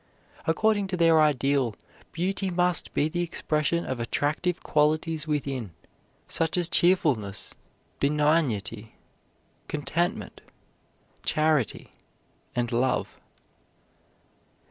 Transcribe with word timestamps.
According 0.47 0.87
to 0.87 0.97
their 0.97 1.21
ideal, 1.21 1.75
beauty 2.11 2.49
must 2.49 2.91
be 2.95 3.07
the 3.07 3.21
expression 3.21 3.85
of 3.85 3.99
attractive 3.99 4.63
qualities 4.63 5.27
within 5.27 5.75
such 6.27 6.57
as 6.57 6.69
cheerfulness, 6.69 7.53
benignity, 7.99 8.95
contentment, 9.67 10.41
charity, 11.23 11.93
and 12.55 12.71
love. 12.71 13.19